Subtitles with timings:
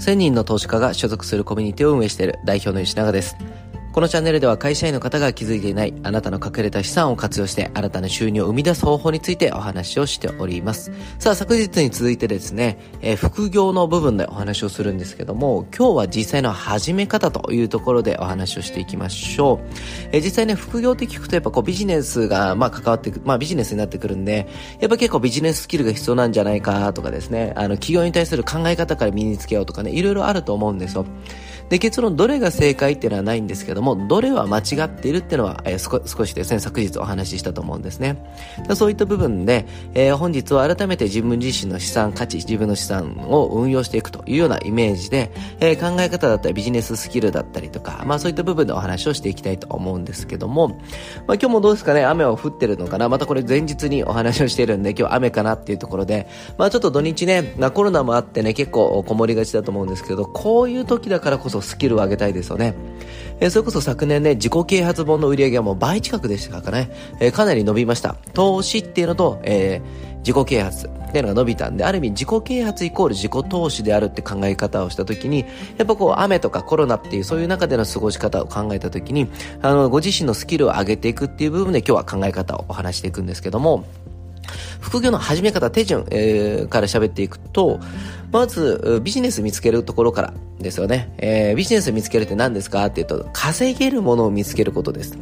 [0.00, 3.36] 1000人の投資家が所属するコミュニティを運営している代表の吉永です。
[3.92, 10.92] このチャンネルでは会社員の方が気づいていないあなたの隠れた資産を活用して新たな収入を生み出す方法についてお話をしております。
[11.18, 19.58] さあ昨日に続いてですね、えー、副業の部分でお話をするんですけども、今日は実際の始め方というところでお話をしていきましょう。
[20.12, 24.46] えー、実際ね、副業って聞くとやっぱこうビジネスがまあ関わってく、まあビジネスになってくるんで、
[24.78, 31.04] やっぱ結構ビジネススキルが必要なんじゃないかとかですね、あの企業に対する考え方から身につけようとかね、いろいろあると思うんですよ。
[31.70, 38.22] で、結論どれが正解っていうのはないんですけども、どれは間違っているっていうのは、えー、少しですね、昨日お話ししたと思うんですね。
[38.74, 50.78] そういった部分で、えー、本日は改めて自分自身の資産価値、自分の資産を運用していくというようなイメージで、えー、考え方だったりビジネススキルだったりとか、まあそういった部分でお話をしていきたいと思うんですけども、まあ
[51.34, 56.26] 今日もどうですかね、雨は降ってるのかなまたこれ前日にお話をしているんで、今日雨かなっていうところで、
[56.58, 62.74] まあちょっと土日ね、まあ、コロナもあってね、結構こもりがちだと思うんですけど、こういう時だからこそスキルを上げたいですよね。
[63.40, 68.16] えー、それこそ昨年ね、自己啓発本の売り上げはもう倍近くでしたからね、えー、かなり伸びました。
[68.34, 75.44] 投資っていうのと、えー、自己啓発っていうのが伸びたんで、ある意味自己啓発イコール自己投資であるって考え方をしたときに、
[75.78, 79.28] やっぱこう雨とかコロナっていうそういう中での過ごし方を考えたときに、
[79.62, 83.84] あの、ご自身のスキルを上げていくっていう部分で今日は考え方をお話していくんですけども、
[84.80, 87.80] 副業の始め方、手順、えー、から喋っていくと、
[88.32, 91.12] まず、ビジネス見つけるところからですよね。
[91.18, 95.16] えー、ビジネス見つけるって何ですかって言うと、稼げるものを見つけることです。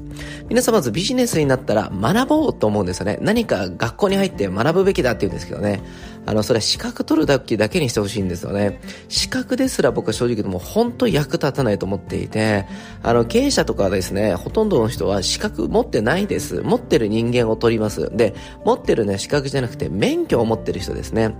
[0.49, 3.19] 皆さんまずビジネスになったら学ぼうと思うんですよね。
[3.21, 5.83] 何か学校に入って学ぶべきだって言うんですけどね。
[6.27, 8.81] あの、それは資格取るだけだけにしてほしいんですよね。
[9.09, 12.67] 資格ですら僕は正直言うともう本当役立たないと思っていて、
[13.03, 16.61] あの、経営者とかはですね、ほとんどの人は資格持ってないです。
[16.61, 18.15] 持ってる人間を取ります。
[18.15, 18.35] で、
[18.67, 21.35] 持ってるね、資格じゃなくて免許を持ってる人ですね。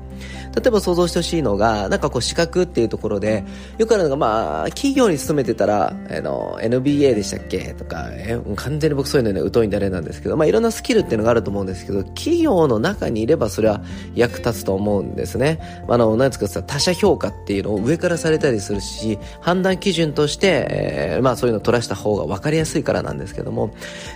[0.57, 3.45] 例えば想像してほしいのが、なんかこう資格っていうところで、
[3.77, 7.75] よくあるのが、まあ、企業に勤めてたら、あの、NBA でしたっけ？
[7.75, 13.83] とか、え、完全に僕そういうのね、疎いんであれなんですけど、まあいろんなスキルっていうのがあると思うんですけど、企業の中にいればそれは
[14.15, 15.59] 役立つと思うんですね。
[15.89, 23.71] あの、なんですか、他者評価っていうのを上からされたりするし、判断基準として、えー、まあそういうのを取らした方が分かりやすいからなんですけども、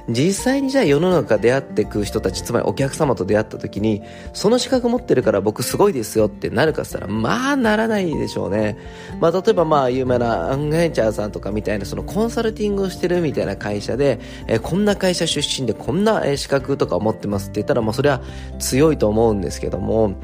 [0.09, 4.03] 実際にじゃあ世の中出会っていく人たち、つまりお客様と出会った時に、
[4.33, 8.77] その資格持ってるから僕すごいですよってなるかったら、まあならないでしょうね。
[9.21, 18.22] まあ例えばまあ有名なアンガンチャーさんとかみたいなそのコンサルティングをしてるみたいな会社で、えー、こんな会社出身でこんな資格とか持ってますって言ったら、まあそれは
[18.59, 20.15] 強いと思うんですけども、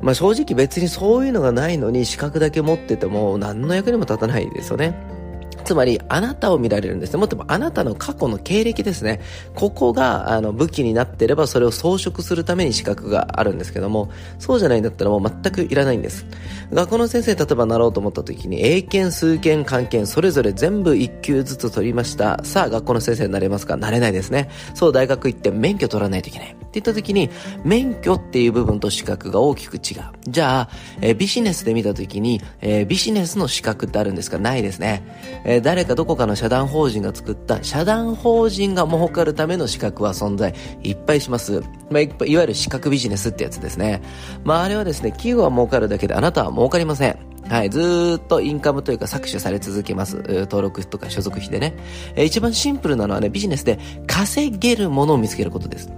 [0.00, 5.21] まあ正直別にそういうのがないのに資格だけ持ってても何の役にも立たないですよね。
[5.62, 7.18] つまり、あなたを見られるんですね。
[7.18, 9.20] もっともあなたの過去の経歴ですね。
[9.54, 16.26] ここが、あの、武器になっていれば、それを装飾するために資格があるんですけども、そうじゃないんだったらもう全くいらないんです。
[16.72, 22.40] 学校の先生、例えばなろうと思った時に、英検、数検、漢検、それぞれ全部1級ずつ取りました。
[22.44, 23.76] さあ、学校の先生になれますか？
[23.76, 24.50] なれないですね。
[24.74, 26.48] そう、大学行って免許取らないといけない。
[26.48, 27.30] って言った時に、
[27.64, 29.82] 免許っていう部分と資格が大きく違う。
[30.26, 30.68] じゃあ、
[31.02, 34.38] え、ビジネスで見た時に、えー、ビジネスの資格ってあるんですか？
[34.38, 35.51] ないですね。
[35.52, 41.60] え誰かどこかの社団法人が作った社団法人が儲かるための資格は存在いっぱいします。
[41.90, 44.02] まあ、いわゆる資格ビジネスってやつですね。
[44.44, 47.18] まあ、あれはですね、企業は儲かるだけであなたは儲かりません。
[47.48, 50.16] はい、ずっとインカムというか搾取され続けます。
[50.26, 51.74] 登録とか所属費でね。
[52.16, 55.90] え一番シンプルなのはね、ビジネスで稼げるものを見つけることです。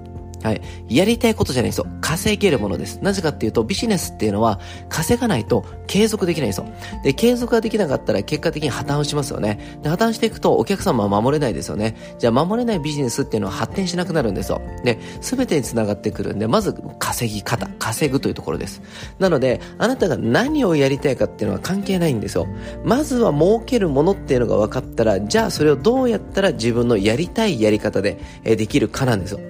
[0.44, 0.60] はい。
[0.91, 1.87] やりたいことじゃないんですよ。
[2.03, 2.99] 稼げるものです。
[3.00, 4.60] なぜかっていうと、ビジネスっていうのは、
[4.91, 6.66] 稼がないと継続できないんですよ。
[7.03, 9.78] で、継続ができなかったら結果的に破綻しますよね。
[9.83, 11.97] で、破綻していくとお客様は守れないですよね。
[12.19, 14.60] じゃあ守れないビジネスっていうのは発展しなくなるんですよ。
[14.84, 18.83] で、すべてにつながってくるんで、まず稼ぎ方、稼ぐというところです。
[19.19, 22.47] なので、あなたが何をやりたいかっていうのは関係ないんですよ。
[22.84, 29.41] まずは儲けるものっていうのが分かったら、じゃあそれをどうやったら自分のやりたいやり方でできるかなんですよ。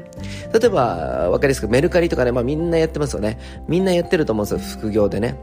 [0.53, 3.39] 例えば、わかりやすくメルカリとかね、まあみんなやってますよね。
[3.69, 5.37] みんなやってると思うんですよ、副業でね。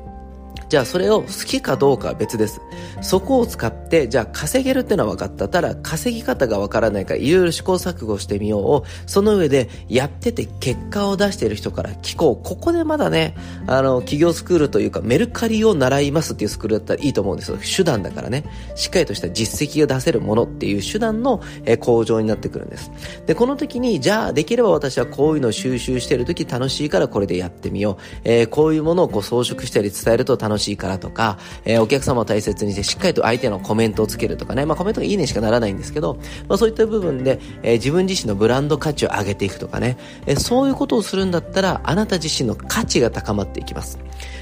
[0.71, 2.61] じゃあそれを好きかどうかは別です。
[3.01, 5.49] そこを使って、じゃあ稼げるってのは分かった。
[5.49, 12.47] ただ稼ぎ方が分からないからいろいろ試行錯誤してみようを、その上でやってて結果を出している人から聞こう。
[12.47, 13.35] ここでまだね、
[13.67, 17.57] あの、企業スクールというかメルカリを習いますっていうスクールだったらいいと思うんですよ。
[17.57, 18.45] 手段だからね。
[18.75, 22.91] しっかりとした実績が出せるものっていう手段の、え向上になってくるんです。
[23.25, 28.21] で、この時に、じゃあできれば私はこういうのを収集している時楽しいからこれでやってみよう。
[28.23, 36.15] えー、こういうものをこう装飾したり伝えると楽しいからとか、えー、お客様を大切にしてしっかりと相手のコメントをつけるとかね、まあコメントがいいねしかならないんですけど、
[36.47, 43.99] まあそういった部分で、えー、自分自身のブランド価値を上げていくとかね、えー、そういうことをするんだったら、あなた自身の価値が高まっていきます。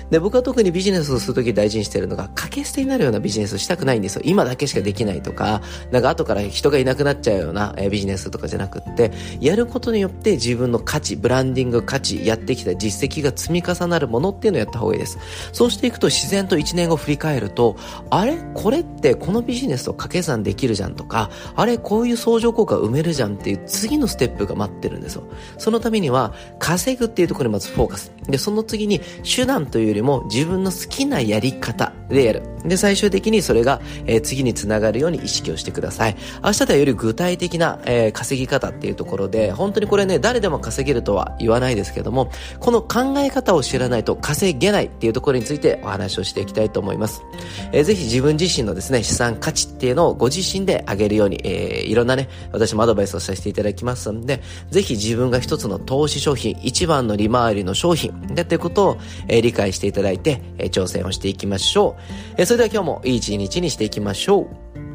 [0.09, 4.21] で、僕は特にビジネスをするとき大事にしているのが、掛け捨てになるようなビジネスをしたくないんですよ。
[4.25, 5.61] 今だけしかできないとか、
[5.91, 15.19] なんか後から人がいなくなっちゃうような、えビジネスとかじゃなくって、やることによって自分の価値、ブランディング価値、やってきた実績が積み重なるものっていうのをやった方がいいです。
[15.51, 17.75] そうしていくと自然と1年後振り返ると、
[18.09, 18.37] あれ？
[18.53, 21.77] これってこのビジネスと掛け算できるじゃんとか、あれ？
[21.77, 25.23] こういう相乗効果埋めるじゃんっていう次のステップが待ってるんですよ。
[25.57, 28.11] そのためには、稼ぐっていうところにまずフォーカス。
[28.29, 32.43] で、その次に手段というよりも自分の好きなやり方でやる。
[32.65, 36.15] で、最終的にそれが、えー、次につながるように意識をしてください。
[36.43, 47.23] 明日ではより具体的な、えー、稼ぎ方っていうところで、本当にこれね、誰でも稼げるとは言わないですけども、この考え方を知らないと稼げないっていうところについてお話をしていきたいと思います。
[47.71, 62.01] えー、ぜひ自分自身のですね、資産価値っていうのをご自身で上げるように、えー、いろんなね、私もアドバイスをさせていただきますので、ぜひ自分が一つの投資商品、一番の利回りの商品だっていうことを、えー、理解していただいて、えー、挑戦をしていきましょう。
[62.37, 64.88] えー、それでは今日もいい一日にしていきましょう。